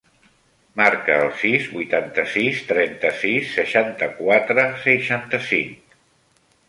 [0.79, 5.99] Marca el sis, vuitanta-sis, trenta-sis, seixanta-quatre, seixanta-cinc.